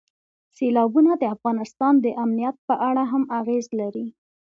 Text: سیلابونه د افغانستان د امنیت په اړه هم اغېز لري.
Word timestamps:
سیلابونه 0.55 1.11
د 1.17 1.23
افغانستان 1.35 1.93
د 1.99 2.07
امنیت 2.23 2.55
په 2.67 2.73
اړه 2.89 3.03
هم 3.11 3.23
اغېز 3.39 3.65
لري. 3.79 4.07